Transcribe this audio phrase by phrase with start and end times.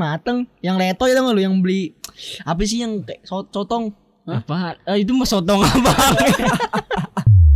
[0.00, 1.98] mateng yang letoy tau gak lu yang beli
[2.46, 3.90] apa sih yang kayak so- sotong
[4.22, 4.78] Apa?
[4.86, 5.90] Eh, itu mah sotong apa?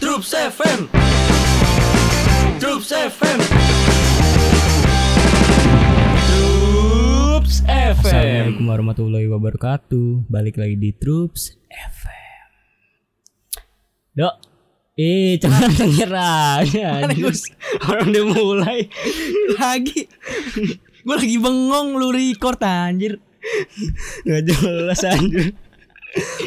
[0.00, 0.80] Troops FM
[2.56, 3.38] Troops FM
[6.24, 10.24] Troops FM Assalamualaikum warahmatullahi wabarakatuh.
[10.26, 12.48] Balik lagi di Troops FM.
[14.16, 14.34] Dok,
[14.96, 17.04] eh jangan nyerah ya.
[17.84, 18.88] Orang udah mulai.
[19.60, 20.08] lagi
[21.06, 23.22] gue lagi bengong lu record anjir
[24.26, 25.54] Gak jelas anjir.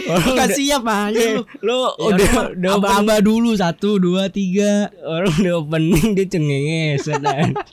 [0.09, 4.27] Orang gak udah, siap anjir lu lu Ya udah udah, udah aba-aba dulu satu dua
[4.27, 7.53] tiga orang udah opening dia cengenges kan.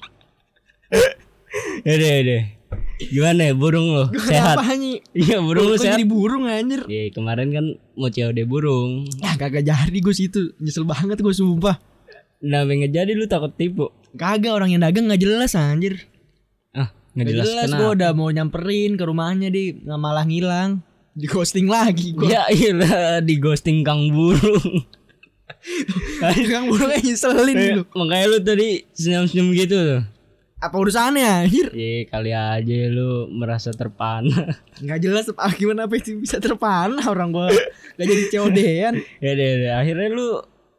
[1.88, 2.42] Ya deh, deh.
[2.98, 4.04] Gimana ya burung lo?
[4.16, 4.56] Sehat.
[5.12, 5.94] Iya, burung Kok sehat.
[5.94, 9.04] jadi burung anjir Iya, kemarin kan mau COD burung.
[9.18, 11.76] ya kagak jadi gue situ nyesel banget gue sumpah
[12.38, 13.92] Nah, nggak jadi lu takut tipu.
[14.12, 16.08] kagak orang yang dagang nggak jelas anjir
[16.70, 17.78] Ah, nggak Gak jelas, jelas, kenapa.
[17.78, 20.70] gue udah mau nyamperin ke rumahnya di nggak malah ngilang
[21.12, 22.72] di ghosting lagi gue Ya iya
[23.18, 24.84] di ghosting kang burung.
[26.46, 30.02] Kang burungnya nyeselin Eh, lu Makanya lu tadi senyum-senyum gitu tuh.
[30.66, 34.54] Apa urusannya anjir Iya kali aja lu merasa terpana.
[34.82, 37.48] nggak jelas apa gimana apa itu bisa terpana orang gua
[37.94, 39.72] nggak jadi COD-an ya deh, deh.
[39.72, 40.26] akhirnya lu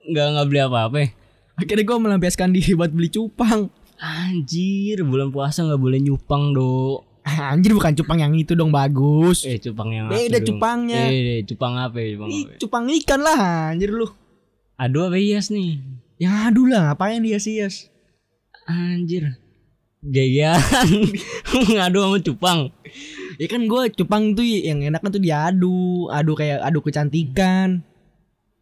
[0.05, 0.97] nggak nggak beli apa-apa.
[0.97, 1.07] ya?
[1.55, 7.01] akhirnya gua melampiaskan diri buat beli cupang Anjir, bulan puasa nggak boleh nyupang do.
[7.25, 11.01] anjir bukan cupang yang itu dong bagus Eh cupang yang Beda apa cupangnya.
[11.11, 12.07] Eh, cupang apa ya?
[12.13, 12.51] Cupang Ih, apa?
[12.53, 12.57] ya?
[12.61, 14.07] cupang ikan lah anjir lu
[14.77, 15.81] Aduh apa hias nih?
[16.17, 17.89] yang aduh lah ngapain dia sias
[18.63, 19.35] Anjir.
[19.99, 20.57] Gegean
[21.73, 22.59] ngadu sama cupang.
[23.37, 27.81] ya kan gua cupang tuh yang enak tuh diadu adu kayak adu kecantikan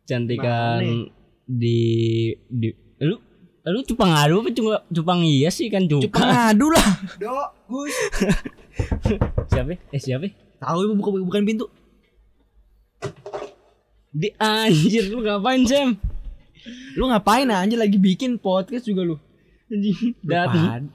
[0.03, 1.09] Cantikan
[1.45, 1.79] di
[2.47, 2.69] di
[2.99, 3.19] lu
[3.63, 6.07] lu cupang adu apa cuma cupang hias sih kan cupang.
[6.07, 7.95] cupang adu lah Dok Gus
[9.51, 9.79] siapa?
[9.91, 10.27] Eh siapa?
[10.57, 11.65] tahu ibu buka bukan pintu
[14.11, 15.99] Di anjir lu ngapain Sam?
[16.95, 19.15] lu ngapain anjir lagi bikin podcast juga lu
[19.65, 20.91] Anjing, pad-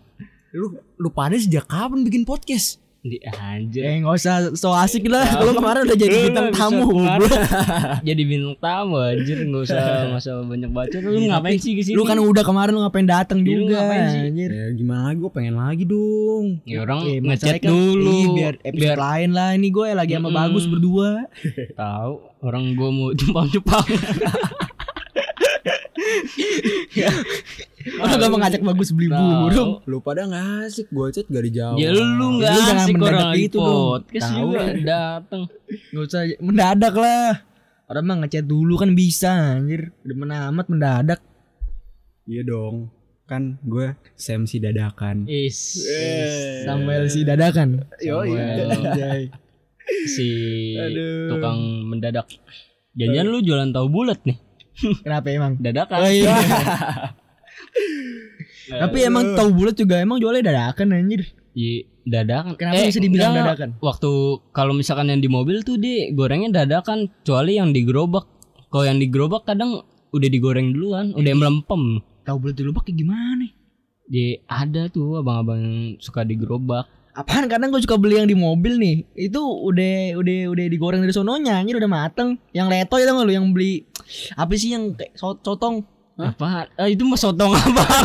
[0.53, 0.66] lu
[0.97, 3.81] lu pada sejak kapan bikin podcast Di anjir.
[3.81, 5.25] Eh nggak usah so asik lah.
[5.25, 6.84] Kalau kemarin udah jadi Lu bintang tamu.
[8.05, 9.81] Jadi bintang tamu anjir enggak usah
[10.21, 11.00] usah banyak baca.
[11.00, 11.97] Lu ngapain sih ke sini?
[11.97, 13.81] Lu kan udah kemarin lu ngapain datang Iya, lu juga.
[13.81, 14.21] ngapain sih?
[14.22, 14.50] anjir.
[14.53, 18.55] Ya gimana lagi gue pengen lagi dong ya orang Eh, ngechat kan- dulu Ih, biar
[18.61, 20.37] episode lain lah ini gue lagi sama Mm-mm.
[20.37, 21.11] bagus berdua.
[21.72, 22.12] tahu
[22.43, 23.87] orang gua mau jepang-jepang.
[27.80, 29.80] Lu gak mau ngajak bagus beli burung.
[29.88, 33.20] Lu pada gak asik Gue chat gak dijawab Ya lu enggak Lu jangan asik orang
[33.24, 33.72] lagi gitu dong.
[33.88, 34.50] podcast Tahu
[34.84, 35.42] datang.
[35.88, 37.32] Gak usah mendadak lah.
[37.90, 39.96] Orang mah ngechat dulu kan bisa anjir.
[40.04, 41.20] Demen amat mendadak.
[42.28, 42.92] Iya dong
[43.24, 45.80] Kan gue Samsi dadakan Is.
[46.69, 47.88] Samuel si dadakan.
[47.96, 48.69] Samuel.
[48.76, 49.32] Anjay.
[50.14, 50.28] si
[50.76, 51.32] Aduh.
[51.32, 51.58] tukang
[51.88, 52.28] mendadak.
[52.92, 54.38] Jangan lu jualan tahu bulat nih.
[55.04, 55.56] Kenapa emang?
[55.60, 55.98] Dadakan.
[56.00, 56.34] Oh, iya.
[58.70, 61.26] Tapi emang tahu bulat juga emang jualnya dadakan anjir.
[61.50, 62.54] Iya, dadakan.
[62.54, 63.46] Kenapa bisa dibilang enggak.
[63.46, 63.70] dadakan?
[63.82, 64.10] Waktu
[64.54, 68.26] kalau misalkan yang di mobil tuh dia gorengnya dadakan, kecuali yang di gerobak.
[68.70, 69.82] Kalau yang di gerobak kadang
[70.14, 71.98] udah digoreng duluan, udah melempem.
[72.22, 73.46] Tahu bulat di lubak kayak gimana?
[74.06, 76.86] Di ada tuh abang-abang yang suka di gerobak.
[77.10, 81.10] Apaan kadang gue suka beli yang di mobil nih Itu udah udah udah digoreng dari
[81.10, 83.82] sononya Anjir udah mateng Yang letoy tau gak lu yang beli
[84.38, 85.82] Apa sih yang kayak so- sotong
[86.20, 86.69] Apa?
[86.76, 88.04] Ah, itu mah sotong abang.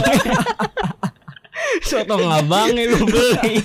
[1.90, 3.60] sotong abang yang lu beli.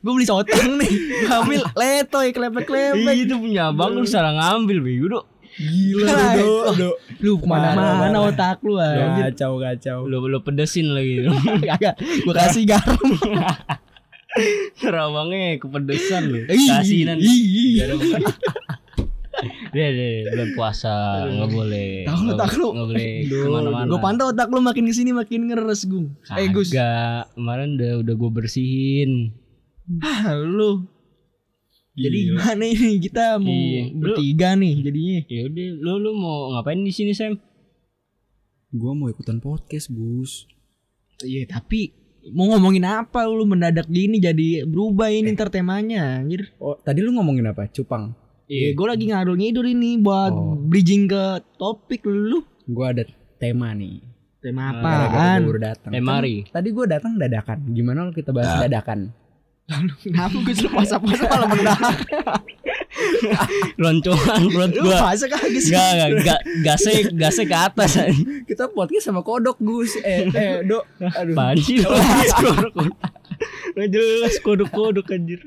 [0.00, 4.78] Gue beli sotong nih Gue ambil letoy kelepek-kelepek Ih, itu punya abang lu salah ngambil
[4.84, 5.24] bego dok.
[5.54, 6.90] Gila do, do.
[7.22, 8.30] Lu ke mana-mana Parah, parah.
[8.34, 11.24] otak lu Kacau kacau Lu lu pedesin lagi.
[11.70, 12.98] Kagak Gue kasih garam
[14.82, 16.42] Abangnya kepedesan lu.
[16.50, 17.22] Ih, Kasinan.
[19.74, 19.78] Ih.
[19.82, 20.94] Deh, deh, bulan puasa
[21.26, 21.90] nggak boleh.
[22.06, 22.68] Tahu lu, tahu lu.
[22.78, 23.88] Nggak boleh ke mana-mana.
[23.90, 27.34] Gue pantau otak lu makin ke sini makin ngeres Gung Eh Gus Kagak.
[27.34, 29.34] Kemarin udah udah gue bersihin.
[30.00, 30.88] Ah lu
[31.94, 33.82] Jadi gimana ini kita mau Iya.
[33.94, 37.38] Bertiga nih jadinya Ya udah, lu lu mau ngapain di sini Sam?
[38.74, 40.48] Gue mau ikutan podcast Gus
[41.22, 41.94] Iya tapi
[42.32, 46.56] mau ngomongin apa lu mendadak gini jadi berubah ini ntar temanya anjir.
[46.56, 47.68] Oh tadi lu ngomongin apa?
[47.68, 50.52] Cupang Iya, gue lagi ngadul ngidur ini buat Oh.
[50.58, 51.24] bridging ke
[51.56, 52.44] topik lu.
[52.64, 53.04] Gue ada
[53.36, 54.00] tema nih
[54.38, 55.38] Tema Ah, apaan?
[55.38, 56.34] gue baru datang Eh Kan mari.
[56.46, 59.12] Tadi gue datang dadakan Gimana kalau kita bahas dadakan
[59.98, 61.96] Kenapa gue suruh puasa-puasa malah mendahak
[63.74, 64.98] Loncongan perut Lu gua.
[65.02, 67.90] puasa kagak sih Enggak, enggak, enggak, gasnya, gasnya ke atas.
[68.44, 69.96] Kita podcast sama kodok Gus.
[69.98, 70.84] Eh eh dok.
[71.02, 71.34] Aduh.
[71.80, 71.90] Lu?
[72.30, 72.72] Kodok.
[73.74, 75.40] Nggak jelas kodok-kodok anjir.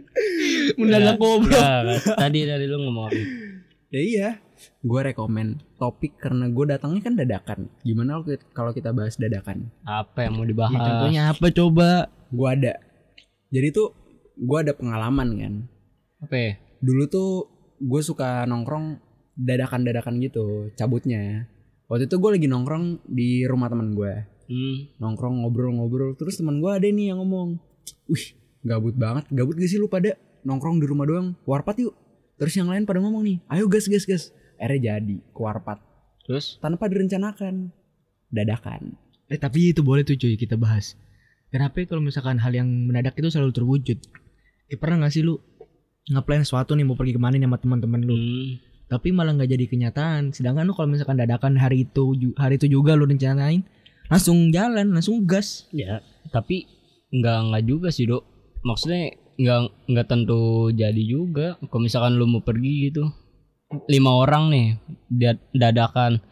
[0.75, 2.01] Mendadak goblok Enggak, enggak.
[2.17, 3.19] Tadi tadi lu ngomong apa?
[3.87, 4.29] Ya iya.
[4.81, 5.47] Gue rekomen
[5.77, 7.59] topik karena gue datangnya kan dadakan.
[7.81, 8.19] Gimana
[8.51, 9.69] kalau kita- bahas dadakan?
[9.83, 10.73] Apa yang mau Ya, dibahas?
[10.75, 11.89] contohnya apa coba
[12.27, 12.73] Gue ada.
[13.47, 13.95] Jadi tuh
[14.35, 15.53] gue ada pengalaman kan.
[16.19, 16.51] Apa ya?
[16.79, 17.29] Dulu tuh
[17.77, 18.99] gue suka nongkrong
[19.37, 21.47] dadakan-dadakan gitu, cabutnya.
[21.87, 24.13] Waktu itu gue lagi nongkrong di rumah teman gue.
[24.49, 24.77] Hmm.
[24.97, 26.19] Nongkrong ngobrol-ngobrol.
[26.19, 27.55] Terus teman gue ada nih yang ngomong,
[28.07, 28.35] wih
[28.65, 29.27] gabut banget.
[29.31, 31.35] Gabut gak sih lu pada nongkrong di rumah doang?
[31.47, 31.93] Warpat yuk.
[32.37, 34.23] Terus yang lain pada ngomong nih, ayo gas gas gas.
[34.57, 35.77] Akhirnya jadi ke warpat
[36.25, 37.71] Terus tanpa direncanakan.
[38.27, 38.97] Dadakan.
[39.27, 40.95] Eh tapi itu boleh tuh cuy kita bahas
[41.51, 43.99] Kenapa ya kalau misalkan hal yang mendadak itu selalu terwujud
[44.71, 45.39] Kayak pernah gak sih lu
[46.07, 48.51] Ngeplan sesuatu nih mau pergi ke mana nih sama teman-teman lu hmm.
[48.87, 52.95] Tapi malah nggak jadi kenyataan Sedangkan lu kalau misalkan dadakan hari itu Hari itu juga
[52.95, 53.67] lu rencanain
[54.07, 55.99] Langsung jalan, langsung gas Ya,
[56.31, 56.67] tapi
[57.13, 58.23] enggak enggak juga sih, Dok.
[58.63, 61.55] Maksudnya enggak enggak tentu jadi juga.
[61.67, 63.03] Kalau misalkan lu mau pergi gitu.
[63.91, 64.67] Lima orang nih
[65.11, 66.23] da- dadakan.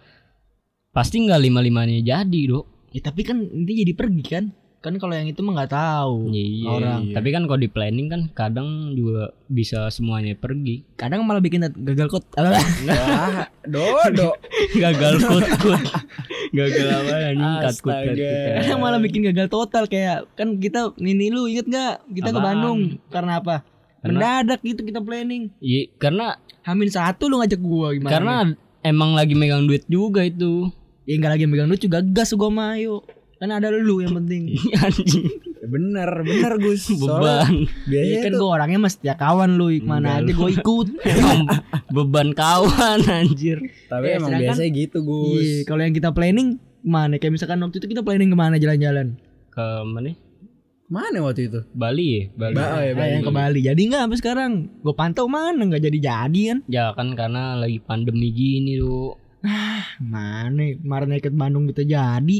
[0.95, 2.65] Pasti enggak lima-limanya jadi, Dok.
[2.95, 4.45] Ya tapi kan ini jadi pergi kan
[4.85, 6.69] Kan kalau yang itu mah nggak tahu Iya.
[6.69, 10.85] Orang Tapi kan kalau di planning kan kadang juga bisa semuanya pergi.
[10.93, 14.37] Kadang malah bikin gagal kot Wah, dodo.
[14.77, 15.81] Gagal kut-kut.
[16.51, 18.33] Gagal apa anjing Astaga.
[18.59, 22.45] Kadang malah bikin gagal total Kayak kan kita Ini lu inget gak Kita ke Apaan?
[22.45, 23.55] Bandung Karena apa
[23.99, 28.35] Karena- Mendadak gitu kita planning Iya, karena Hamin satu lu ngajak gua gimana karena
[28.81, 30.73] emang lagi megang duit juga itu.
[31.05, 33.05] Ya nggak lagi megang lu juga gas gua mah ayo.
[33.35, 34.55] Kan ada lu yang penting.
[34.73, 35.27] anjing.
[35.61, 36.87] Bener, bener Gus.
[37.01, 37.65] Beban.
[37.83, 40.87] biasanya Ya kan tuh gua orangnya mah setia kawan lu mana aja gua ikut.
[41.95, 43.59] Beban kawan anjir.
[43.85, 45.41] Tapi Ya, emang biasanya gitu Gus.
[45.41, 49.17] Iya, kalau yang kita planning mana kayak misalkan waktu itu kita planning ke mana jalan-jalan.
[49.49, 50.13] Ke mana?
[50.85, 51.65] Mana waktu itu?
[51.71, 52.21] Bali ya?
[52.31, 52.53] Bali.
[52.53, 53.59] Ba- oh ya, Ah, yang ke Bali.
[53.59, 54.51] Jadi nggak sampai sekarang.
[54.79, 56.59] Gua pantau mana nggak jadi jadi kan.
[56.67, 59.17] Ya kan karena lagi pandemi gini tuh.
[59.99, 62.37] Mana kemarin ikut Bandung kita jadi.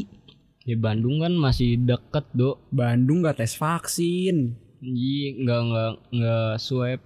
[0.66, 2.66] Ya Bandung kan masih deket, Dok.
[2.74, 4.58] Bandung gak tes vaksin.
[4.82, 7.00] Iya, nggak nggak nggak swab.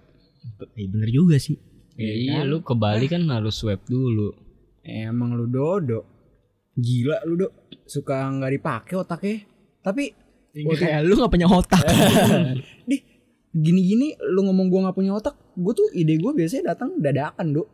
[0.74, 1.60] Eh bener juga sih.
[2.00, 4.32] Ya, iya, lu ke Bali kan harus swab dulu.
[4.80, 6.08] Emang lu dodo.
[6.72, 7.52] Gila lu dok.
[7.84, 9.36] Suka nggak dipakai otaknya.
[9.84, 10.04] Tapi
[10.50, 11.82] Kayak lu nggak punya otak.
[12.90, 13.00] Dih,
[13.54, 17.68] gini-gini lu ngomong gua nggak punya otak, gua tuh ide gua biasanya datang dadakan, Dok.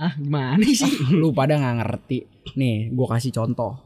[0.00, 0.88] ah gimana sih?
[1.20, 2.18] lu pada nggak ngerti.
[2.56, 3.76] Nih, gua kasih contoh.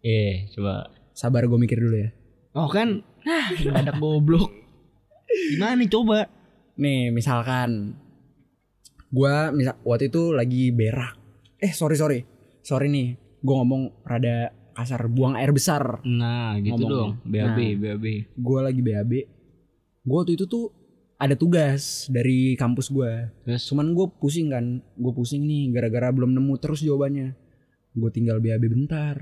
[0.00, 0.88] Eh, coba.
[1.10, 2.10] Sabar gua mikir dulu ya.
[2.52, 4.50] Oh kan, ah, mendadak goblok.
[5.50, 6.26] Gimana nih coba?
[6.74, 7.98] Nih, misalkan
[9.08, 11.18] gua misal waktu itu lagi berak.
[11.58, 12.22] Eh, sorry sorry.
[12.60, 15.98] Sorry nih, gua ngomong rada kasar, buang air besar.
[16.04, 16.94] Nah, gitu Ngomongnya.
[16.94, 17.12] dong.
[17.24, 17.76] BAB, Nah.
[17.76, 18.04] BAB.
[18.36, 19.12] Gua lagi BAB.
[20.02, 20.70] Gua waktu itu tuh
[21.16, 23.26] ada tugas dari kampus gua.
[23.42, 27.34] Terus Cuman gue pusing kan, gue pusing nih gara-gara belum nemu terus jawabannya.
[27.92, 29.18] Gue tinggal BAB bentar.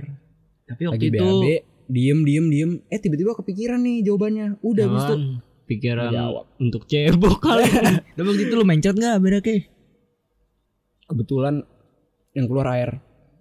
[0.67, 1.45] Tapi Lagi waktu itu BAB,
[1.89, 2.71] diem diem diem.
[2.87, 4.59] Eh tiba-tiba kepikiran nih jawabannya.
[4.61, 6.45] Udah habis itu Jangan pikiran Jawab.
[6.59, 7.67] untuk cebok kali.
[8.15, 9.59] Tapi waktu itu lu mencet nggak beraknya?
[11.07, 11.63] kebetulan
[12.33, 12.99] yang keluar air.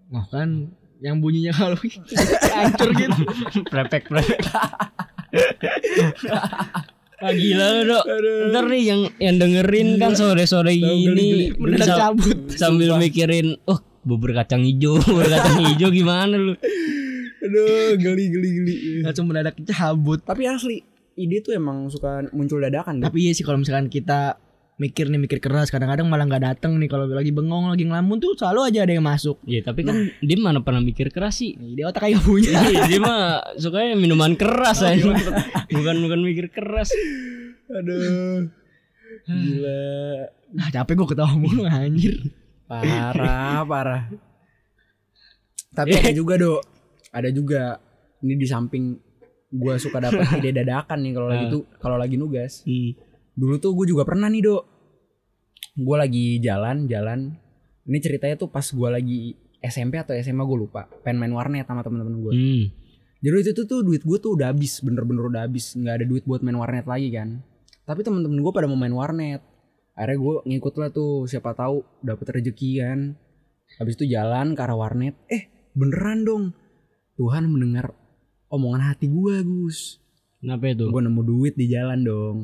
[0.07, 0.69] Wah kan
[0.99, 1.77] yang bunyinya kalau
[2.55, 3.21] hancur gitu.
[3.65, 4.37] prepek prepek.
[7.15, 8.03] Ah, gila lu dok
[8.51, 12.37] Ntar nih yang yang dengerin kan sore-sore gini Mendadak cabut.
[12.51, 16.53] sambil mikirin oh bubur kacang hijau bubur kacang hijau gimana lu
[17.45, 18.75] Aduh, geli geli geli.
[19.05, 20.21] Langsung mendadak cabut.
[20.25, 20.81] Tapi asli,
[21.13, 22.99] ide tuh emang suka muncul dadakan.
[22.99, 24.41] Tapi iya sih kalau misalkan kita
[24.75, 28.35] mikir nih mikir keras kadang-kadang malah nggak dateng nih kalau lagi bengong lagi ngelamun tuh
[28.35, 29.39] selalu aja ada yang masuk.
[29.47, 32.51] ya tapi kan dia mana pernah mikir keras sih dia otak kayak punya.
[32.75, 35.15] Iya, dia mah sukanya minuman keras aja
[35.71, 36.91] bukan bukan mikir keras
[37.71, 38.51] Aduh.
[39.25, 39.81] Gila.
[40.61, 42.29] Ah, capek gue ketawa mulu anjir.
[42.69, 44.03] Parah, parah.
[45.77, 46.61] Tapi ada juga, Dok.
[47.15, 47.79] Ada juga.
[48.19, 48.91] Ini di samping
[49.49, 51.51] gua suka dapat ide dadakan nih kalau lagi Ah.
[51.51, 52.61] tuh kalau lagi nugas.
[52.63, 52.91] hmm.
[53.33, 54.63] Dulu tuh gue juga pernah nih dok
[55.75, 57.35] Gue lagi jalan-jalan
[57.83, 59.17] Ini ceritanya tuh pas gue lagi
[59.59, 62.63] SMP atau SMA gue lupa Pengen main warnet sama temen-temen gue Hmm.
[63.19, 66.23] Jadi itu tuh, tuh duit gue tuh udah habis Bener-bener udah habis nggak ada duit
[66.23, 67.43] buat main warnet lagi kan
[67.83, 69.43] Tapi temen-temen gue pada mau main warnet
[69.91, 72.99] Akhirnya gue ngikut lah tuh Siapa tahu dapet rezeki kan
[73.75, 76.43] Habis itu jalan ke arah warnet Eh beneran dong
[77.15, 77.95] Tuhan mendengar
[78.47, 79.99] omongan hati gue Gus
[80.35, 80.85] Kenapa itu?
[80.87, 82.37] Gue nemu duit di jalan dong.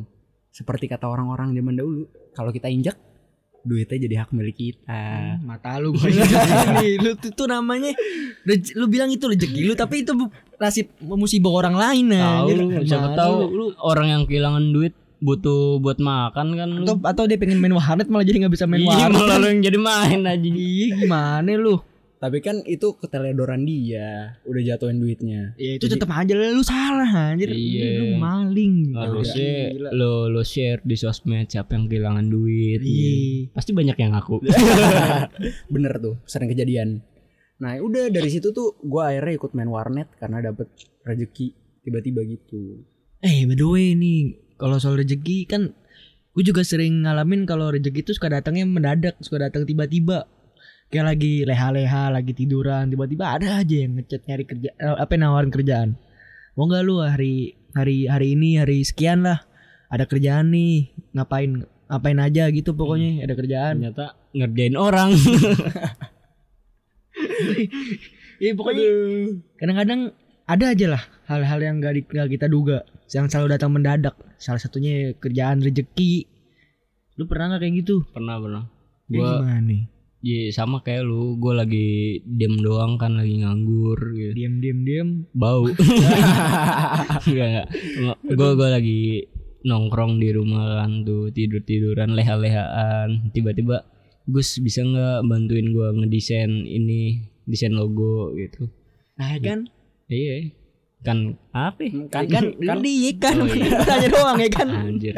[0.50, 2.02] Seperti kata orang-orang zaman dahulu,
[2.34, 2.98] kalau kita injak
[3.62, 5.38] duitnya jadi hak milik kita.
[5.40, 6.10] Mata lu gua
[6.74, 7.94] ini lu tuh, tuh namanya
[8.74, 10.18] lu bilang itu rezeki lu tapi itu
[10.58, 12.18] nasib musibah orang lain Tahu
[12.50, 12.56] anjir.
[12.58, 16.82] lu, siapa tahu lu, orang yang kehilangan duit butuh buat makan kan lu.
[16.82, 19.46] atau atau dia pengen main warnet malah jadi nggak bisa main Iya, warnet malah lu
[19.46, 20.50] yang jadi main aja.
[20.50, 21.78] iya gimana lu
[22.22, 25.58] Tapi kan itu keteledoran dia, udah jatuhin duitnya.
[25.58, 27.98] ya itu tetap aja lu salah anjir Iya.
[27.98, 32.78] lu maling Harusnya lo lo share di sosmed siapa yang kehilangan duit.
[32.80, 33.50] Iya.
[33.52, 34.38] Pasti banyak yang ngaku.
[35.74, 37.02] Bener tuh, sering kejadian.
[37.58, 40.70] Nah udah dari situ tuh gue akhirnya ikut main warnet karena dapet
[41.02, 42.86] rezeki tiba-tiba gitu.
[43.20, 45.74] eh by the way nih kalau soal rezeki kan
[46.32, 50.26] gue juga sering ngalamin kalau rezeki itu suka datangnya mendadak suka datang tiba-tiba
[50.92, 55.50] kayak lagi leha-leha lagi tiduran tiba-tiba ada aja yang ngechat nyari kerja eh, apa nawarin
[55.50, 55.96] kerjaan
[56.60, 59.40] mau nggak lu hari hari hari ini hari sekian lah
[59.88, 65.12] ada kerjaan nih ngapain ngapain aja gitu pokoknya ada kerjaan Ternyata ngerjain orang.
[68.42, 68.86] Iya pokoknya
[69.62, 70.18] kadang-kadang
[70.50, 72.82] ada aja lah hal-hal yang gak, di- gak kita duga
[73.14, 74.18] yang selalu datang mendadak.
[74.42, 76.26] Salah satunya kerjaan rezeki.
[77.22, 78.02] Lu pernah gak kayak gitu?
[78.10, 78.64] pernah pernah.
[79.06, 79.84] Gua gimana nih?
[80.22, 81.90] Iya sama kayak lu, gue lagi
[82.22, 84.38] diem doang kan lagi nganggur gitu.
[84.38, 85.10] Diam diam diam.
[85.34, 85.66] Bau.
[87.26, 87.68] Enggak enggak.
[88.30, 89.02] Gue gue lagi
[89.62, 93.34] nongkrong di rumah kan tuh tidur tiduran leha lehaan.
[93.34, 93.82] Tiba-tiba
[94.30, 98.70] Gus bisa nggak bantuin gue ngedesain ini desain logo gitu.
[99.18, 99.66] Nah kan?
[100.06, 100.54] Iya.
[101.02, 101.82] Kan apa?
[101.82, 101.92] ya?
[102.14, 103.74] Kan kan kan dia kan Oh, iya.
[103.82, 104.68] tanya doang ya kan.
[104.70, 105.18] Anjir.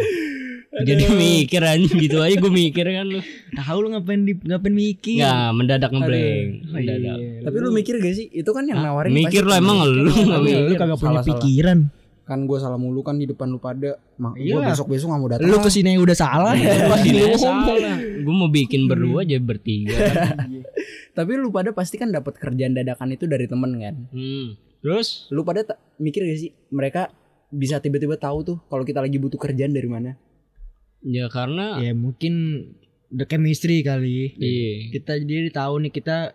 [0.74, 3.22] Jadi mikir anjing gitu aja gue mikir kan lu.
[3.54, 5.22] Tahu lu ngapain di ngapain mikir?
[5.22, 6.50] Nggak mendadak ngeblank.
[6.66, 7.18] Mendadak.
[7.22, 7.40] iya.
[7.46, 8.26] Tapi lu mikir gak sih?
[8.28, 10.66] Itu kan yang nawarin Mikir pasti lah emang lu nggak Lu, mikir.
[10.66, 11.80] lu kagak punya pikiran.
[12.24, 14.02] Kan gue salah mulu kan di depan lu pada.
[14.18, 14.74] Mak gue Iyalah.
[14.74, 15.46] besok-besok gak mau datang.
[15.46, 16.54] Lu ke sini udah salah.
[16.58, 17.38] Ngomong.
[17.38, 17.98] salah.
[18.02, 19.94] Gue mau bikin berdua aja bertiga.
[19.94, 20.50] kan.
[21.18, 23.96] Tapi lu pada pasti kan dapat kerjaan dadakan itu dari temen kan.
[24.10, 24.58] Hmm.
[24.82, 25.30] Terus?
[25.30, 25.62] Lu pada
[25.96, 27.14] mikir gak sih mereka
[27.54, 30.18] bisa tiba-tiba tahu tuh kalau kita lagi butuh kerjaan dari mana?
[31.04, 32.34] Ya karena Ya mungkin
[33.10, 34.34] the chemistry kali.
[34.34, 34.90] iya.
[34.90, 36.34] kita jadi tahu nih kita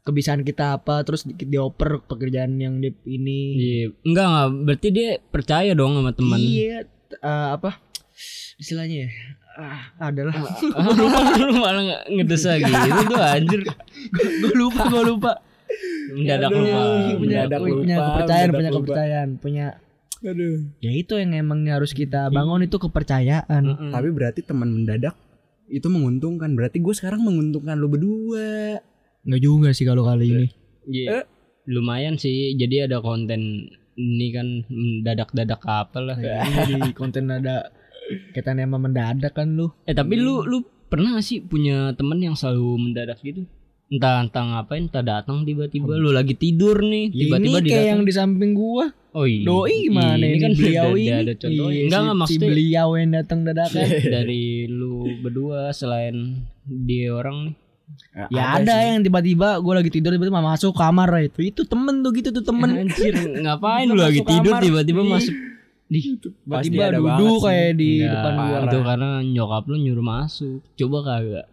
[0.00, 3.84] kebiasaan kita apa terus di- dioper pekerjaan yang di ini Iya.
[4.02, 6.38] Enggak enggak berarti dia percaya dong sama teman.
[6.38, 7.80] iya eh, apa
[8.56, 9.10] istilahnya ya
[9.52, 10.36] ah adalah
[10.70, 12.70] Ah, lu malah- lu malah nge- ngedesa gitu
[13.06, 13.60] tuh anjir.
[14.12, 15.32] gue lupa gue lupa
[16.10, 16.80] Mendadak lupa.
[17.14, 18.78] punya, Mendadak punya lupa, kepercayaan mendadak punya lupa.
[18.82, 19.66] kepercayaan punya
[20.20, 20.68] Aduh.
[20.84, 23.90] ya itu yang emang harus kita bangun itu kepercayaan Mm-mm.
[23.92, 25.16] Tapi berarti teman mendadak
[25.70, 26.52] itu menguntungkan.
[26.52, 28.82] Berarti gue sekarang menguntungkan lu berdua.
[29.20, 30.46] nggak juga sih kalau kali ini
[30.88, 31.24] Iya.
[31.68, 32.56] Lumayan sih.
[32.56, 36.16] Jadi ada konten ini kan mendadak-dadak apa lah.
[36.20, 37.68] ini di konten ada
[38.34, 42.34] kaitan sama mendadak kan lu Eh tapi lu lu pernah gak sih punya temen yang
[42.34, 43.46] selalu mendadak gitu?
[43.90, 48.02] Entah entah ngapain, entah datang tiba-tiba lu lagi tidur nih, tiba-tiba ini dia kayak yang
[48.06, 49.42] di samping gua Oh iya.
[49.42, 51.58] doi gimana ini ini kan beliau ada, ini ada contohnya.
[51.66, 56.16] Iya, Enggak si- enggak si maksudnya beliau yang datang dadakan dari lu berdua selain
[56.62, 57.54] dia orang nih.
[58.30, 58.86] Ya ada, sih.
[58.86, 61.42] yang tiba-tiba gue lagi tidur tiba-tiba masuk kamar itu.
[61.42, 62.86] Itu temen tuh gitu tuh temen.
[62.86, 65.34] Anjir, ngapain lu lagi tidur tiba-tiba masuk
[65.90, 68.58] di Tiba-tiba ada duduk kayak di Enggak, depan gua.
[68.62, 70.62] Itu karena nyokap lu nyuruh masuk.
[70.78, 71.46] Coba kagak?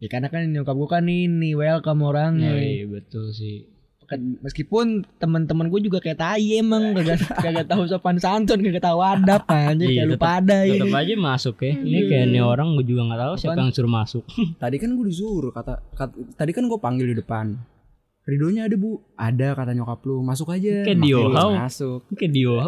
[0.00, 2.50] Ya karena kan nyokap gue kan ini welcome orangnya.
[2.50, 3.68] Oh, iya betul sih.
[4.02, 8.98] Kan Meskipun teman-teman gue juga kayak tai emang kagak kagak tahu sopan santun, kagak tahu
[8.98, 10.74] adab aja Iya, kayak lu tetep- pada ya.
[10.74, 11.72] Tetap aja masuk ya.
[11.78, 14.24] Ini kayak nih orang gue juga nggak tahu siapa yang suruh masuk.
[14.58, 17.54] Tadi kan gue disuruh kata, kat- tadi kan gue panggil di depan.
[18.20, 20.82] Ridhonya ada bu, ada kata nyokap lu masuk aja.
[20.82, 21.50] Kayak Makanya Dio lu Hao.
[21.56, 22.00] Masuk.
[22.14, 22.54] Kayak Dio.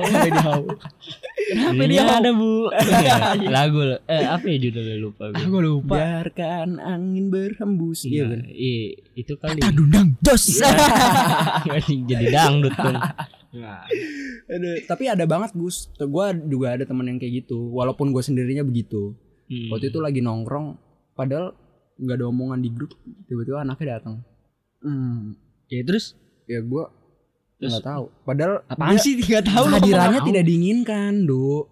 [1.52, 2.72] Kenapa Ini dia ada bu.
[2.72, 3.14] Iya,
[3.52, 3.78] Lagu
[4.08, 5.44] eh apa ya judulnya lupa gue.
[5.44, 5.94] Gue lupa.
[6.00, 8.08] Biarkan angin berhembus.
[8.08, 8.40] Iya kan.
[8.48, 8.84] Iya,
[9.20, 9.60] itu kali.
[9.60, 10.64] Tadundang jos.
[12.08, 12.96] Jadi dangdut dong.
[14.48, 15.92] Aduh, tapi ada banget Gus.
[16.00, 17.68] Gue juga ada teman yang kayak gitu.
[17.76, 19.12] Walaupun gue sendirinya begitu.
[19.52, 19.68] Hmm.
[19.68, 20.80] Waktu itu lagi nongkrong,
[21.12, 21.52] padahal
[22.00, 22.96] nggak ada omongan di grup.
[23.28, 24.24] Tiba-tiba anaknya datang.
[24.82, 25.38] Hmm,
[25.70, 26.18] ya terus
[26.50, 26.84] ya gue
[27.62, 28.04] Terus- nggak tahu.
[28.22, 31.70] Padahal apaan dia- sih nggak tahu lu Hadirannya tidak diinginkan, Du.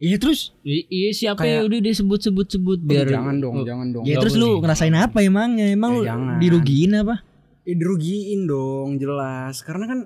[0.00, 4.02] Ya terus Iya siapa Kayak- yang udah disebut-sebut-sebut biar jangan dong, jangan dong.
[4.02, 4.60] Ya Nggak terus lu boleh.
[4.64, 5.66] ngerasain apa emangnya?
[5.68, 7.20] Emang Ya, lu dirugiin apa?
[7.62, 9.60] Eh, dirugiin dong, jelas.
[9.60, 9.98] Karena kan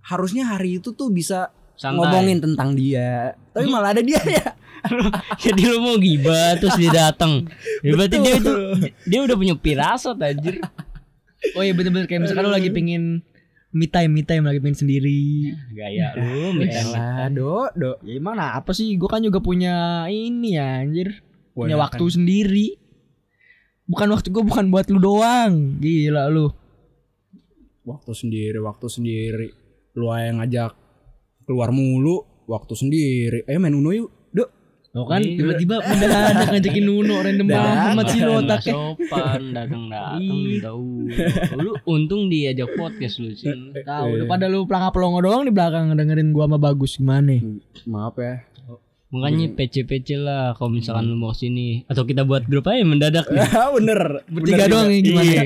[0.00, 1.98] harusnya hari itu tuh bisa Santai.
[1.98, 3.34] ngomongin tentang dia.
[3.50, 4.54] Tapi malah ada dia ya.
[5.36, 7.50] Jadi lu mau gibah terus dia datang.
[7.82, 8.52] Ya, berarti dia itu
[9.02, 10.62] dia udah punya pirasat anjir.
[11.52, 13.26] Oh iya bener-bener kayak misalkan lu lagi pengen
[13.76, 15.52] me time, me time lagi main sendiri.
[15.76, 17.92] Gaya lu minta Elah, do, do.
[18.00, 18.96] Ya emang apa sih?
[18.96, 21.20] Gue kan juga punya ini ya anjir.
[21.52, 22.80] Punya waktu sendiri.
[23.84, 25.76] Bukan waktu gue bukan buat lu doang.
[25.76, 26.48] Gila lu.
[27.84, 29.48] Waktu sendiri, waktu sendiri.
[29.94, 30.72] Lu aja yang ngajak
[31.44, 33.44] keluar mulu, waktu sendiri.
[33.44, 34.10] Ayo main Uno yuk.
[34.96, 35.36] Lo kan Iya.
[35.36, 38.72] tiba-tiba mendadak ngajakin Nuno random banget sih lo otaknya.
[38.72, 40.24] sopan datang datang
[40.58, 40.88] tahu
[41.54, 45.92] lu untung diajak podcast lu sih Tahu udah pada lu pelangap pelongo doang di belakang
[45.92, 47.36] dengerin gua sama bagus gimana?
[47.84, 48.40] Maaf ya.
[49.06, 53.28] makanya PC PC lah kalau misalkan lu mau sini atau kita buat grup aja mendadak
[53.28, 53.38] nih.
[53.46, 54.00] Ya bener.
[54.26, 55.24] Bertiga Bener doang ya gimana?
[55.24, 55.42] iya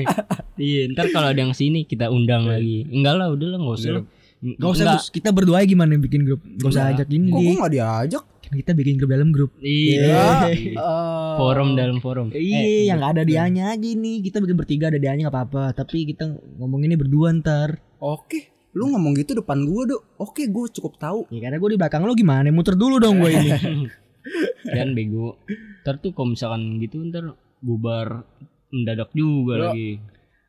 [0.57, 3.91] iya ntar kalau ada yang sini kita undang lagi enggak lah udah lah nggak usah
[3.93, 4.03] lah.
[4.41, 6.39] Gak usah kita berdua aja gimana bikin grup.
[6.41, 7.45] Gak usah ajak ini Kok di.
[7.45, 8.23] gue gak diajak?
[8.51, 9.51] Kan kita bikin grup dalam grup.
[9.63, 14.19] iya Eh, forum dalam forum Iya, yang gak ada dianya aja nih.
[14.21, 15.71] Kita bikin bertiga ada dianya gak apa-apa.
[15.71, 16.27] Tapi kita
[16.59, 17.79] ngomonginnya berdua ntar.
[17.97, 19.97] Oke, lu ngomong gitu depan gue do.
[20.19, 21.31] Oke, gue cukup tahu.
[21.31, 22.51] Ya karena gue di belakang lo gimana?
[22.51, 23.49] Muter dulu dong gue ini.
[24.75, 25.41] dan bego
[25.81, 28.21] ntar tuh kalau misalkan gitu ntar bubar
[28.69, 29.97] mendadak juga Lo- lagi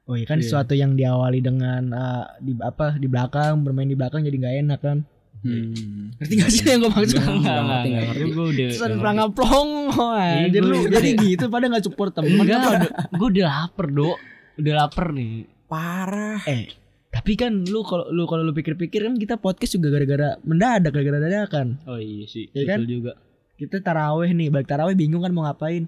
[0.03, 4.27] Oh iya kan sesuatu yang diawali dengan eh, di apa di belakang bermain di belakang
[4.27, 4.99] jadi nggak enak kan.
[5.43, 6.15] Hmm.
[6.23, 7.19] Ngerti gak sih yang gue maksud?
[7.19, 8.31] Nggak, nggak Enggak, ngerti, nggak enggak, ngerti.
[8.31, 12.63] gue udah Terus pelangap plongo anjir gua lu jadi gitu pada gak support temen enggak
[13.11, 14.17] gue udah lapar dok
[14.55, 15.33] udah lapar nih
[15.67, 16.41] Parah.
[16.47, 16.69] Eh
[17.09, 21.21] tapi kan lu kalau lu kalau lu pikir-pikir kan kita podcast juga gara-gara mendadak gara-gara
[21.21, 21.77] dadakan.
[21.85, 22.81] oh iya sih Iya betul kan?
[22.89, 23.13] juga
[23.53, 25.85] Kita taraweh nih, balik taraweh bingung kan mau ngapain.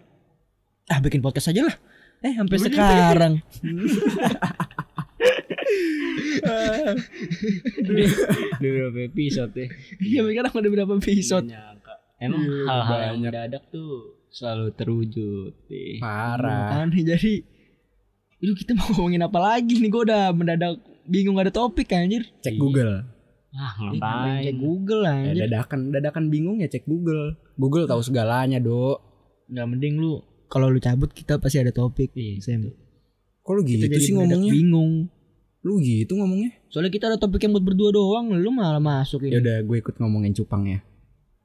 [0.87, 1.77] Ah bikin podcast aja lah.
[2.21, 3.33] Eh sampai sekarang.
[7.81, 8.07] udah
[8.55, 9.67] udah berapa episode ya
[9.99, 11.47] Iya sekarang udah berapa episode.
[12.17, 13.91] Emang Iya, hal-hal yang mendadak tuh
[14.29, 16.83] selalu terwujud nih Parah.
[16.83, 17.43] Aneh jadi
[18.41, 19.89] Lu kita mau ngomongin apa lagi nih?
[19.89, 22.29] Gue udah mendadak bingung gak ada topik anjir.
[22.41, 23.01] Cek Google.
[23.51, 25.43] ah Eh, ngapain Cek Google Eh, anjir.
[25.49, 27.41] dadakan, dadakan bingung ya cek Google.
[27.55, 29.01] Google tahu segalanya do.
[29.47, 32.13] Nggak mending lu kalau lu cabut kita pasti ada topik.
[32.13, 32.69] Iya, Sam.
[33.41, 34.53] Kok lu gitu jadi sih mendadak ngomongnya?
[34.53, 34.93] Bingung.
[35.65, 36.53] Lu gitu ngomongnya?
[36.69, 39.41] Soalnya kita ada topik yang buat berdua doang, lu malah masuk Ya ini.
[39.41, 40.85] udah gue ikut ngomongin cupang ya.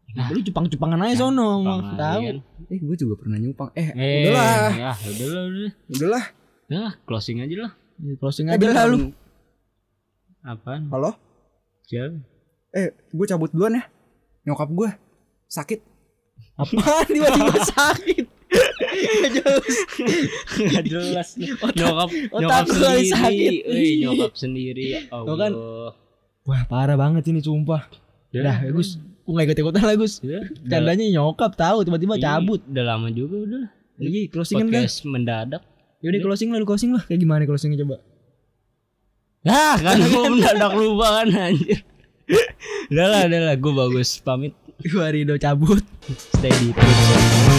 [0.09, 1.63] Nah, lu cupang-cupangan aja sono,
[1.95, 2.21] tahu.
[2.25, 2.37] kan?
[2.67, 3.69] Eh gue juga pernah nyupang.
[3.73, 4.69] Eh, eh udahlah.
[4.73, 6.25] ya udahlah udah Udahlah.
[6.67, 7.71] Nah, closing aja lah.
[7.99, 8.97] Ya, Closing Eh, aja lah lu.
[10.41, 10.89] Apaan?
[10.89, 11.13] Halo?
[11.85, 12.19] Siapa?
[12.71, 13.83] Eh, gue cabut duluan ya.
[14.43, 14.89] Nyokap gue
[15.47, 15.79] sakit.
[16.55, 18.25] Apaan tiba-tiba sakit?
[18.79, 19.75] Jelas.
[20.55, 21.29] Gak jelas
[21.75, 23.11] nyokap nyokap lagi sendiri.
[23.11, 23.51] sakit.
[23.67, 24.85] Eh, nyokap sendiri.
[24.95, 25.51] Ya Tuh kan.
[26.47, 27.85] Wah, parah banget ini sumpah.
[28.33, 28.97] Udah, Dah, ya, Gus.
[28.97, 30.17] Gue gak ikut-ikutan lah, Gus.
[30.25, 32.61] Udah, Candanya nyokap tahu tiba-tiba cabut.
[32.65, 33.63] Udah lama juga udah.
[33.99, 35.61] Iya, closing kan, mendadak.
[35.99, 37.03] Yaudah closing lah, lu closing lah.
[37.03, 37.99] Kayak gimana closingnya coba?
[39.47, 41.79] Ah kan gue mendadak lupa kan anjir.
[42.91, 43.55] udah lah, udah lah.
[43.59, 44.55] Gue bagus pamit.
[44.87, 45.83] Gua Rido cabut.
[46.39, 47.58] Stay di Twitch.